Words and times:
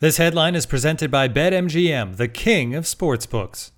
This 0.00 0.16
headline 0.16 0.54
is 0.54 0.66
presented 0.66 1.10
by 1.10 1.28
BetMGM, 1.28 2.16
the 2.16 2.28
king 2.28 2.74
of 2.74 2.84
sportsbooks. 2.84 3.70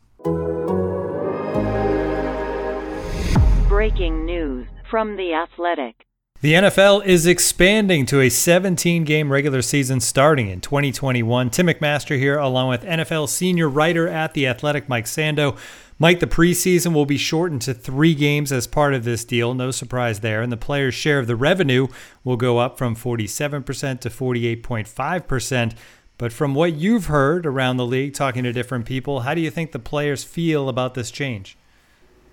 Breaking 3.68 4.24
news 4.24 4.66
from 4.90 5.16
The 5.16 5.34
Athletic. 5.34 6.06
The 6.44 6.52
NFL 6.52 7.06
is 7.06 7.26
expanding 7.26 8.04
to 8.04 8.20
a 8.20 8.28
17 8.28 9.04
game 9.04 9.32
regular 9.32 9.62
season 9.62 9.98
starting 10.00 10.50
in 10.50 10.60
2021. 10.60 11.48
Tim 11.48 11.68
McMaster 11.68 12.18
here, 12.18 12.36
along 12.36 12.68
with 12.68 12.82
NFL 12.82 13.30
senior 13.30 13.66
writer 13.66 14.06
at 14.06 14.34
The 14.34 14.46
Athletic, 14.46 14.86
Mike 14.86 15.06
Sando. 15.06 15.56
Mike, 15.98 16.20
the 16.20 16.26
preseason 16.26 16.92
will 16.92 17.06
be 17.06 17.16
shortened 17.16 17.62
to 17.62 17.72
three 17.72 18.14
games 18.14 18.52
as 18.52 18.66
part 18.66 18.92
of 18.92 19.04
this 19.04 19.24
deal. 19.24 19.54
No 19.54 19.70
surprise 19.70 20.20
there. 20.20 20.42
And 20.42 20.52
the 20.52 20.58
players' 20.58 20.92
share 20.92 21.18
of 21.18 21.28
the 21.28 21.34
revenue 21.34 21.86
will 22.24 22.36
go 22.36 22.58
up 22.58 22.76
from 22.76 22.94
47% 22.94 24.00
to 24.00 24.10
48.5%. 24.10 25.72
But 26.18 26.30
from 26.30 26.54
what 26.54 26.74
you've 26.74 27.06
heard 27.06 27.46
around 27.46 27.78
the 27.78 27.86
league, 27.86 28.12
talking 28.12 28.44
to 28.44 28.52
different 28.52 28.84
people, 28.84 29.20
how 29.20 29.32
do 29.32 29.40
you 29.40 29.50
think 29.50 29.72
the 29.72 29.78
players 29.78 30.24
feel 30.24 30.68
about 30.68 30.92
this 30.92 31.10
change? 31.10 31.56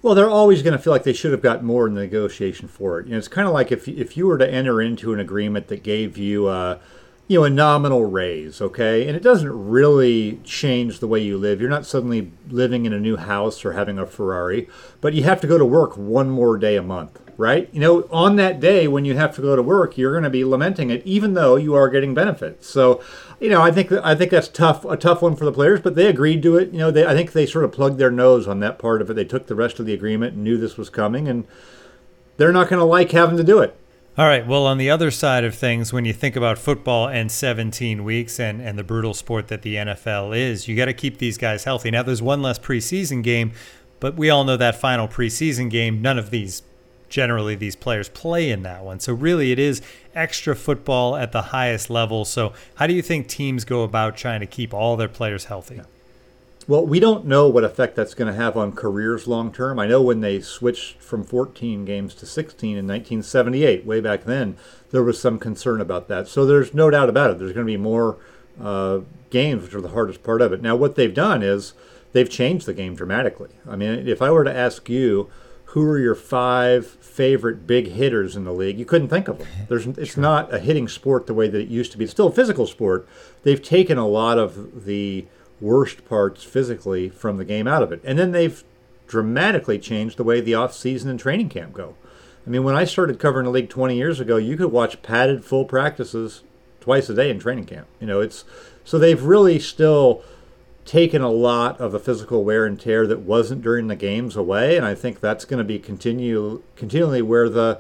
Well, 0.02 0.16
they're 0.16 0.30
always 0.30 0.64
going 0.64 0.74
to 0.74 0.80
feel 0.80 0.92
like 0.92 1.04
they 1.04 1.14
should 1.14 1.32
have 1.32 1.44
got 1.44 1.64
more 1.64 1.88
in 1.88 1.94
the 1.94 2.02
negotiation 2.02 2.68
for 2.68 3.00
it. 3.00 3.06
You 3.06 3.12
know, 3.12 3.20
it's 3.20 3.28
kind 3.28 3.48
of 3.48 3.54
like 3.54 3.72
if 3.72 3.88
if 3.88 4.18
you 4.18 4.26
were 4.26 4.38
to 4.40 4.50
enter 4.50 4.82
into 4.82 5.14
an 5.14 5.20
agreement 5.20 5.68
that 5.68 5.84
gave 5.84 6.18
you 6.18 6.50
a 6.50 6.80
you 7.28 7.40
know 7.40 7.44
a 7.46 7.52
nominal 7.52 8.06
raise, 8.06 8.62
okay, 8.62 9.08
and 9.08 9.16
it 9.16 9.22
doesn't 9.22 9.70
really 9.70 10.40
change 10.44 11.00
the 11.00 11.08
way 11.08 11.22
you 11.22 11.38
live. 11.38 11.62
You're 11.62 11.70
not 11.70 11.86
suddenly 11.86 12.32
living 12.50 12.88
in 12.88 12.94
a 12.94 13.00
new 13.00 13.16
house 13.16 13.64
or 13.64 13.74
having 13.74 14.00
a 14.00 14.08
Ferrari, 14.08 14.68
but 15.02 15.14
you 15.14 15.24
have 15.24 15.40
to 15.42 15.48
go 15.48 15.60
to 15.60 15.66
work 15.66 15.96
one 15.96 16.32
more 16.32 16.58
day 16.58 16.78
a 16.78 16.82
month, 16.82 17.20
right? 17.38 17.70
You 17.72 17.80
know, 17.80 18.08
on 18.12 18.36
that 18.38 18.60
day 18.60 18.88
when 18.88 19.06
you 19.06 19.16
have 19.16 19.36
to 19.36 19.42
go 19.42 19.56
to 19.56 19.64
work, 19.64 19.98
you're 19.98 20.14
going 20.14 20.24
to 20.24 20.30
be 20.30 20.44
lamenting 20.44 20.90
it, 20.90 21.06
even 21.06 21.34
though 21.34 21.56
you 21.56 21.76
are 21.76 21.90
getting 21.90 22.14
benefits. 22.14 22.68
So 22.68 23.02
you 23.42 23.50
know, 23.50 23.62
I 23.62 23.72
think 23.72 23.92
I 23.92 24.14
think 24.14 24.30
that's 24.30 24.48
tough, 24.48 24.86
a 24.86 24.96
tough 24.96 25.23
one 25.23 25.36
for 25.36 25.46
the 25.46 25.52
players, 25.52 25.82
but 25.82 25.96
they 25.96 26.06
agreed 26.06 26.44
to 26.44 26.58
it. 26.58 26.72
You 26.72 26.78
know, 26.78 26.92
they, 26.92 27.06
I 27.06 27.14
think 27.16 27.32
they 27.32 27.48
sort 27.48 27.66
of 27.66 27.72
plugged 27.72 27.98
their 27.98 28.12
nose 28.12 28.48
on 28.48 28.60
that 28.60 28.78
part 28.78 29.02
of 29.02 29.10
it. 29.10 29.16
They 29.16 29.26
took 29.26 29.48
the 29.48 29.56
rest 29.56 29.80
of 29.80 29.88
the 29.88 29.94
agreement 29.94 30.36
and 30.36 30.44
knew 30.44 30.58
this 30.58 30.78
was 30.78 30.92
coming, 30.92 31.28
and 31.28 31.48
they're 32.38 32.54
not 32.54 32.70
going 32.70 32.80
to 32.80 32.86
like 32.86 33.12
having 33.12 33.38
to 33.38 33.44
do 33.44 33.60
it. 33.60 33.76
All 34.16 34.28
right. 34.28 34.45
Well, 34.45 34.68
on 34.68 34.78
the 34.78 34.92
other 34.92 35.10
side 35.10 35.44
of 35.44 35.56
things, 35.56 35.92
when 35.92 36.06
you 36.06 36.14
think 36.14 36.36
about 36.36 36.60
football 36.60 37.08
and 37.08 37.32
17 37.32 38.04
weeks 38.04 38.40
and, 38.40 38.62
and 38.62 38.78
the 38.78 38.84
brutal 38.84 39.16
sport 39.16 39.48
that 39.48 39.64
the 39.64 39.76
NFL 39.76 40.38
is, 40.38 40.68
you 40.68 40.76
got 40.76 40.86
to 40.86 40.94
keep 40.94 41.18
these 41.18 41.38
guys 41.38 41.64
healthy. 41.64 41.90
Now, 41.90 42.04
there's 42.04 42.22
one 42.22 42.42
less 42.42 42.60
preseason 42.60 43.23
game, 43.23 43.54
but 44.02 44.16
we 44.16 44.30
all 44.30 44.44
know 44.44 44.58
that 44.58 44.76
final 44.76 45.08
preseason 45.08 45.70
game, 45.70 46.02
none 46.02 46.20
of 46.20 46.30
these 46.30 46.62
generally 47.12 47.54
these 47.54 47.76
players 47.76 48.09
play 48.09 48.50
in 48.50 48.64
that 48.64 48.84
one. 48.84 49.00
So 49.00 49.14
really 49.14 49.52
it 49.52 49.59
is 49.59 49.81
extra 50.16 50.56
football 50.56 51.16
at 51.16 51.31
the 51.31 51.42
highest 51.44 51.92
level. 51.92 52.26
So 52.26 52.54
how 52.76 52.88
do 52.88 52.94
you 52.94 53.04
think 53.04 53.28
teams 53.28 53.66
go 53.66 53.84
about 53.84 54.17
trying 54.17 54.40
to 54.40 54.48
keep 54.48 54.73
all 54.73 54.98
their 54.98 55.08
players 55.08 55.45
healthy? 55.45 55.76
Yeah. 55.76 55.84
Well, 56.67 56.86
we 56.86 57.00
don't 57.00 57.26
know 57.26 57.50
what 57.50 57.64
effect 57.64 57.95
that's 57.95 58.14
going 58.14 58.32
to 58.32 58.39
have 58.39 58.56
on 58.56 58.72
careers 58.72 59.28
long 59.28 59.52
term. 59.52 59.80
I 59.80 59.88
know 59.88 60.02
when 60.02 60.22
they 60.22 60.39
switched 60.42 61.02
from 61.02 61.23
14 61.23 61.86
games 61.86 62.14
to 62.16 62.26
16 62.26 62.70
in 62.70 62.88
1978, 62.88 63.86
way 63.86 63.99
back 63.99 64.23
then, 64.23 64.55
there 64.92 65.04
was 65.04 65.20
some 65.20 65.39
concern 65.39 65.82
about 65.82 66.08
that. 66.08 66.28
So 66.28 66.45
there's 66.45 66.73
no 66.73 66.89
doubt 66.89 67.10
about 67.10 67.32
it. 67.32 67.39
There's 67.39 67.54
going 67.54 67.66
to 67.66 67.72
be 67.72 67.78
more 67.78 68.17
uh, 68.61 68.99
games, 69.32 69.64
which 69.64 69.73
are 69.73 69.82
the 69.82 69.89
hardest 69.89 70.23
part 70.23 70.42
of 70.42 70.54
it. 70.54 70.61
Now, 70.61 70.76
what 70.76 70.95
they've 70.95 71.14
done 71.14 71.42
is 71.42 71.73
they've 72.11 72.30
changed 72.30 72.67
the 72.67 72.73
game 72.73 72.95
dramatically. 72.95 73.49
I 73.67 73.76
mean, 73.76 74.08
if 74.08 74.22
I 74.22 74.30
were 74.30 74.43
to 74.43 74.55
ask 74.55 74.88
you, 74.88 75.30
who 75.71 75.83
are 75.83 75.98
your 75.98 76.15
five 76.15 76.86
favorite 76.86 77.65
big 77.65 77.87
hitters 77.87 78.36
in 78.36 78.43
the 78.43 78.52
league, 78.52 78.77
you 78.77 78.83
couldn't 78.83 79.08
think 79.08 79.30
of 79.30 79.37
them. 79.37 79.48
There's, 79.70 79.87
it's 79.87 80.14
sure. 80.14 80.21
not 80.21 80.54
a 80.54 80.59
hitting 80.59 80.89
sport 80.89 81.27
the 81.27 81.33
way 81.33 81.48
that 81.48 81.61
it 81.61 81.70
used 81.70 81.93
to 81.93 81.98
be. 81.98 82.04
It's 82.04 82.11
still 82.11 82.27
a 82.27 82.32
physical 82.32 82.67
sport. 82.67 83.08
They've 83.43 83.61
taken 83.61 83.98
a 83.98 84.08
lot 84.08 84.37
of 84.37 84.83
the 84.83 85.26
worst 85.61 86.04
parts 86.04 86.43
physically 86.43 87.08
from 87.08 87.37
the 87.37 87.45
game 87.45 87.67
out 87.67 87.83
of 87.83 87.93
it. 87.93 88.02
And 88.04 88.20
then 88.20 88.33
they've 88.33 88.61
dramatically 89.08 89.80
changed 89.80 90.17
the 90.17 90.26
way 90.26 90.42
the 90.42 90.55
off-season 90.55 91.10
and 91.10 91.17
training 91.17 91.48
camp 91.48 91.71
go. 91.71 91.95
I 92.45 92.49
mean, 92.49 92.65
when 92.65 92.76
I 92.76 92.83
started 92.83 93.17
covering 93.17 93.45
the 93.45 93.52
league 93.52 93.70
20 93.70 93.95
years 93.95 94.20
ago, 94.20 94.36
you 94.36 94.58
could 94.58 94.73
watch 94.73 95.02
padded 95.02 95.45
full 95.45 95.64
practices 95.64 96.43
twice 96.81 97.08
a 97.08 97.14
day 97.14 97.30
in 97.30 97.39
training 97.39 97.65
camp. 97.65 97.87
You 98.02 98.08
know, 98.08 98.20
it's 98.20 98.43
so 98.83 98.99
they've 98.99 99.23
really 99.23 99.58
still 99.58 100.21
taken 100.86 101.21
a 101.21 101.30
lot 101.30 101.80
of 101.80 101.92
the 101.92 101.99
physical 101.99 102.43
wear 102.43 102.65
and 102.65 102.80
tear 102.80 103.05
that 103.08 103.19
wasn't 103.19 103.61
during 103.61 103.87
the 103.87 103.95
games 103.95 104.36
away, 104.36 104.77
and 104.77 104.86
I 104.86 104.95
think 104.95 105.19
that's 105.19 105.45
going 105.45 105.59
to 105.59 105.64
be 105.64 105.80
continue 105.80 106.64
continually 106.75 107.21
where 107.21 107.49
the 107.49 107.80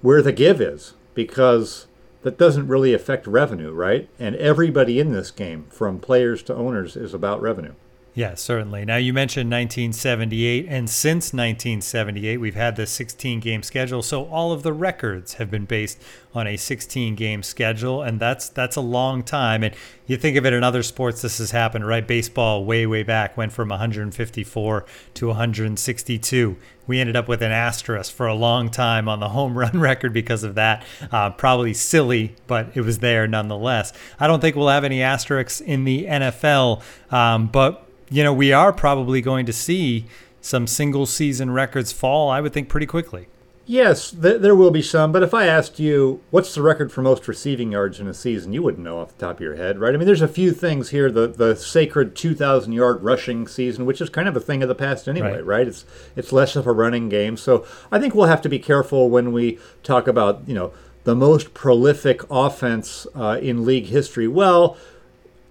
where 0.00 0.22
the 0.22 0.32
give 0.32 0.60
is 0.60 0.94
because 1.14 1.86
that 2.22 2.38
doesn't 2.38 2.68
really 2.68 2.94
affect 2.94 3.26
revenue, 3.26 3.72
right? 3.72 4.08
And 4.18 4.36
everybody 4.36 5.00
in 5.00 5.12
this 5.12 5.30
game, 5.30 5.66
from 5.70 5.98
players 5.98 6.42
to 6.44 6.54
owners, 6.54 6.96
is 6.96 7.14
about 7.14 7.40
revenue. 7.40 7.74
Yeah, 8.12 8.34
certainly. 8.34 8.84
Now, 8.84 8.96
you 8.96 9.12
mentioned 9.12 9.50
1978, 9.50 10.66
and 10.68 10.90
since 10.90 11.32
1978, 11.32 12.38
we've 12.38 12.56
had 12.56 12.74
the 12.74 12.84
16 12.86 13.38
game 13.38 13.62
schedule. 13.62 14.02
So 14.02 14.24
all 14.26 14.50
of 14.50 14.64
the 14.64 14.72
records 14.72 15.34
have 15.34 15.48
been 15.48 15.64
based 15.64 16.02
on 16.34 16.48
a 16.48 16.56
16 16.56 17.14
game 17.14 17.44
schedule, 17.44 18.02
and 18.02 18.18
that's 18.18 18.48
that's 18.48 18.74
a 18.74 18.80
long 18.80 19.22
time. 19.22 19.62
And 19.62 19.76
you 20.06 20.16
think 20.16 20.36
of 20.36 20.44
it 20.44 20.52
in 20.52 20.64
other 20.64 20.82
sports, 20.82 21.22
this 21.22 21.38
has 21.38 21.52
happened, 21.52 21.86
right? 21.86 22.06
Baseball, 22.06 22.64
way, 22.64 22.84
way 22.84 23.04
back, 23.04 23.36
went 23.36 23.52
from 23.52 23.68
154 23.68 24.84
to 25.14 25.26
162. 25.28 26.56
We 26.88 26.98
ended 26.98 27.14
up 27.14 27.28
with 27.28 27.42
an 27.42 27.52
asterisk 27.52 28.12
for 28.12 28.26
a 28.26 28.34
long 28.34 28.70
time 28.70 29.08
on 29.08 29.20
the 29.20 29.28
home 29.28 29.56
run 29.58 29.78
record 29.78 30.12
because 30.12 30.42
of 30.42 30.56
that. 30.56 30.84
Uh, 31.12 31.30
probably 31.30 31.74
silly, 31.74 32.34
but 32.48 32.70
it 32.74 32.80
was 32.80 32.98
there 32.98 33.28
nonetheless. 33.28 33.92
I 34.18 34.26
don't 34.26 34.40
think 34.40 34.56
we'll 34.56 34.66
have 34.66 34.82
any 34.82 35.00
asterisks 35.00 35.60
in 35.60 35.84
the 35.84 36.06
NFL, 36.06 36.82
um, 37.12 37.46
but 37.46 37.86
you 38.10 38.24
know, 38.24 38.32
we 38.32 38.52
are 38.52 38.72
probably 38.72 39.20
going 39.20 39.46
to 39.46 39.52
see 39.52 40.06
some 40.40 40.66
single 40.66 41.06
season 41.06 41.50
records 41.50 41.92
fall, 41.92 42.30
I 42.30 42.40
would 42.40 42.52
think, 42.52 42.68
pretty 42.68 42.86
quickly. 42.86 43.28
Yes, 43.70 44.10
th- 44.10 44.40
there 44.40 44.56
will 44.56 44.72
be 44.72 44.82
some. 44.82 45.12
But 45.12 45.22
if 45.22 45.32
I 45.32 45.46
asked 45.46 45.78
you, 45.78 46.20
what's 46.30 46.56
the 46.56 46.62
record 46.62 46.90
for 46.90 47.02
most 47.02 47.28
receiving 47.28 47.70
yards 47.70 48.00
in 48.00 48.08
a 48.08 48.14
season, 48.14 48.52
you 48.52 48.64
wouldn't 48.64 48.82
know 48.82 48.98
off 48.98 49.16
the 49.16 49.26
top 49.26 49.36
of 49.36 49.40
your 49.40 49.54
head, 49.54 49.78
right? 49.78 49.94
I 49.94 49.96
mean, 49.96 50.06
there's 50.06 50.22
a 50.22 50.26
few 50.26 50.50
things 50.50 50.90
here. 50.90 51.08
The 51.08 51.28
the 51.28 51.54
sacred 51.54 52.16
2,000 52.16 52.72
yard 52.72 53.04
rushing 53.04 53.46
season, 53.46 53.86
which 53.86 54.00
is 54.00 54.10
kind 54.10 54.26
of 54.26 54.34
a 54.34 54.40
thing 54.40 54.64
of 54.64 54.68
the 54.68 54.74
past 54.74 55.06
anyway, 55.06 55.34
right. 55.34 55.46
right? 55.46 55.68
It's 55.68 55.84
it's 56.16 56.32
less 56.32 56.56
of 56.56 56.66
a 56.66 56.72
running 56.72 57.08
game. 57.08 57.36
So 57.36 57.64
I 57.92 58.00
think 58.00 58.12
we'll 58.12 58.26
have 58.26 58.42
to 58.42 58.48
be 58.48 58.58
careful 58.58 59.08
when 59.08 59.30
we 59.30 59.60
talk 59.84 60.08
about 60.08 60.48
you 60.48 60.54
know 60.54 60.72
the 61.04 61.14
most 61.14 61.54
prolific 61.54 62.22
offense 62.28 63.06
uh, 63.14 63.38
in 63.40 63.64
league 63.64 63.86
history. 63.86 64.26
Well, 64.26 64.76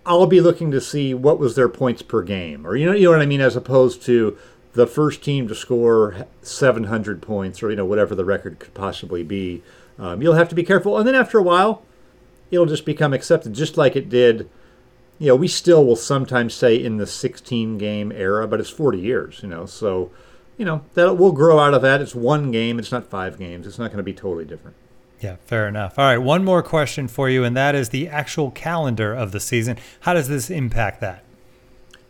I'll 0.05 0.27
be 0.27 0.41
looking 0.41 0.71
to 0.71 0.81
see 0.81 1.13
what 1.13 1.39
was 1.39 1.55
their 1.55 1.69
points 1.69 2.01
per 2.01 2.21
game, 2.21 2.65
or 2.65 2.75
you 2.75 2.85
know, 2.85 2.93
you 2.93 3.05
know 3.05 3.11
what 3.11 3.21
I 3.21 3.25
mean, 3.25 3.41
as 3.41 3.55
opposed 3.55 4.01
to 4.03 4.37
the 4.73 4.87
first 4.87 5.23
team 5.23 5.47
to 5.47 5.55
score 5.55 6.27
700 6.41 7.21
points, 7.21 7.61
or 7.61 7.69
you 7.69 7.75
know, 7.75 7.85
whatever 7.85 8.15
the 8.15 8.25
record 8.25 8.59
could 8.59 8.73
possibly 8.73 9.23
be. 9.23 9.61
Um, 9.97 10.21
you'll 10.21 10.35
have 10.35 10.49
to 10.49 10.55
be 10.55 10.63
careful, 10.63 10.97
and 10.97 11.07
then 11.07 11.15
after 11.15 11.37
a 11.37 11.43
while, 11.43 11.83
it'll 12.51 12.65
just 12.65 12.85
become 12.85 13.13
accepted, 13.13 13.53
just 13.53 13.77
like 13.77 13.95
it 13.95 14.09
did. 14.09 14.49
You 15.17 15.27
know, 15.27 15.35
we 15.35 15.49
still 15.49 15.85
will 15.85 15.97
sometimes 15.97 16.53
say 16.53 16.81
in 16.81 16.95
the 16.95 17.05
16 17.05 17.77
game 17.77 18.11
era, 18.13 18.47
but 18.47 18.61
it's 18.61 18.69
40 18.69 18.99
years. 18.99 19.41
You 19.43 19.49
know, 19.49 19.65
so 19.65 20.11
you 20.57 20.65
know 20.65 20.83
that 20.93 21.17
will 21.17 21.33
grow 21.33 21.59
out 21.59 21.73
of 21.73 21.81
that. 21.81 22.01
It's 22.01 22.15
one 22.15 22.51
game. 22.51 22.79
It's 22.79 22.91
not 22.91 23.09
five 23.09 23.37
games. 23.37 23.67
It's 23.67 23.79
not 23.79 23.87
going 23.87 23.97
to 23.97 24.03
be 24.03 24.13
totally 24.13 24.45
different. 24.45 24.77
Yeah, 25.19 25.35
fair 25.45 25.67
enough. 25.67 25.99
All 25.99 26.05
right, 26.05 26.17
one 26.17 26.45
more 26.45 26.63
question 26.63 27.07
for 27.07 27.29
you, 27.29 27.43
and 27.43 27.55
that 27.57 27.75
is 27.75 27.89
the 27.89 28.07
actual 28.07 28.51
calendar 28.51 29.13
of 29.13 29.31
the 29.31 29.39
season. 29.39 29.77
How 30.01 30.13
does 30.13 30.29
this 30.29 30.49
impact 30.49 31.01
that? 31.01 31.23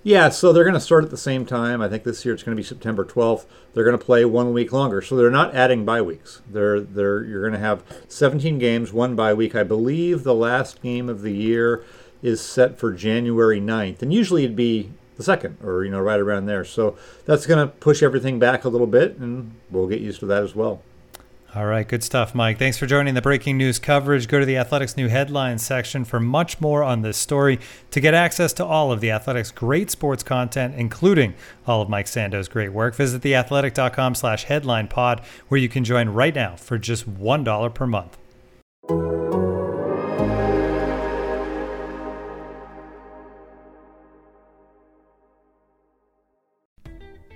Yeah, 0.01 0.29
so 0.29 0.53
they're 0.53 0.63
going 0.63 0.75
to 0.75 0.79
start 0.79 1.03
at 1.03 1.09
the 1.09 1.17
same 1.17 1.45
time. 1.45 1.81
I 1.81 1.89
think 1.89 2.03
this 2.03 2.23
year 2.23 2.33
it's 2.33 2.43
going 2.43 2.55
to 2.55 2.61
be 2.61 2.65
September 2.65 3.03
12th. 3.03 3.45
They're 3.73 3.83
going 3.83 3.97
to 3.97 4.03
play 4.03 4.23
one 4.25 4.53
week 4.53 4.71
longer, 4.71 5.01
so 5.01 5.15
they're 5.15 5.29
not 5.29 5.53
adding 5.53 5.83
bye 5.83 6.01
weeks. 6.01 6.41
They're 6.49 6.79
they're 6.79 7.23
you're 7.23 7.41
going 7.41 7.53
to 7.53 7.59
have 7.59 7.83
17 8.07 8.59
games, 8.59 8.93
one 8.93 9.15
bye 9.15 9.33
week. 9.33 9.55
I 9.55 9.63
believe 9.63 10.23
the 10.23 10.33
last 10.33 10.81
game 10.81 11.09
of 11.09 11.21
the 11.21 11.33
year 11.33 11.83
is 12.21 12.39
set 12.39 12.79
for 12.79 12.93
January 12.93 13.59
9th, 13.59 14.01
and 14.01 14.13
usually 14.13 14.45
it'd 14.45 14.55
be 14.55 14.91
the 15.17 15.23
second, 15.23 15.57
or 15.61 15.83
you 15.83 15.91
know, 15.91 15.99
right 15.99 16.19
around 16.19 16.45
there. 16.45 16.63
So 16.63 16.97
that's 17.25 17.45
going 17.45 17.59
to 17.59 17.73
push 17.75 18.01
everything 18.01 18.39
back 18.39 18.63
a 18.63 18.69
little 18.69 18.87
bit, 18.87 19.17
and 19.17 19.53
we'll 19.69 19.87
get 19.87 19.99
used 19.99 20.21
to 20.21 20.25
that 20.27 20.43
as 20.43 20.55
well. 20.55 20.81
All 21.55 21.65
right, 21.65 21.87
good 21.87 22.03
stuff, 22.03 22.35
Mike. 22.35 22.59
Thanks 22.59 22.77
for 22.77 22.85
joining 22.85 23.15
the 23.15 23.23
breaking 23.23 23.57
news 23.57 23.79
coverage. 23.79 24.27
Go 24.27 24.39
to 24.39 24.45
the 24.45 24.57
Athletics 24.57 24.95
new 24.95 25.07
headlines 25.07 25.65
section 25.65 26.05
for 26.05 26.19
much 26.19 26.61
more 26.61 26.83
on 26.83 27.01
this 27.01 27.17
story. 27.17 27.59
To 27.89 27.99
get 27.99 28.13
access 28.13 28.53
to 28.53 28.65
all 28.65 28.91
of 28.91 29.01
the 29.01 29.09
Athletics' 29.09 29.49
great 29.49 29.89
sports 29.89 30.21
content, 30.21 30.75
including 30.75 31.33
all 31.65 31.81
of 31.81 31.89
Mike 31.89 32.07
Sando's 32.07 32.47
great 32.47 32.71
work, 32.71 32.93
visit 32.93 33.23
theathletic.com 33.23 34.13
slash 34.13 34.43
headline 34.43 34.87
pod, 34.87 35.21
where 35.47 35.59
you 35.59 35.69
can 35.69 35.83
join 35.83 36.09
right 36.09 36.35
now 36.35 36.55
for 36.55 36.77
just 36.77 37.09
$1 37.09 37.73
per 37.73 37.87
month. 37.87 38.15